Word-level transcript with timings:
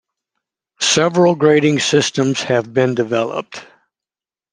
Several 0.79 1.35
grading 1.35 1.77
systems 1.81 2.41
have 2.41 2.73
been 2.73 2.95
developed. 2.95 3.63